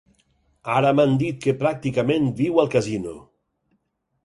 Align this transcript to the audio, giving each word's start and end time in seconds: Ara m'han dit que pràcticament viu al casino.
Ara 0.75 0.93
m'han 0.99 1.13
dit 1.23 1.37
que 1.43 1.53
pràcticament 1.59 2.33
viu 2.41 2.59
al 2.65 2.73
casino. 2.79 3.17